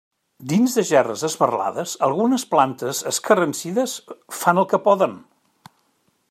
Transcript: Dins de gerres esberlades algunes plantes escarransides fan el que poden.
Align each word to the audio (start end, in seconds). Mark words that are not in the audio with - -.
Dins 0.51 0.77
de 0.77 0.83
gerres 0.91 1.25
esberlades 1.27 1.93
algunes 2.07 2.45
plantes 2.55 3.03
escarransides 3.13 3.95
fan 4.41 4.63
el 4.63 4.67
que 4.73 4.81
poden. 4.89 5.15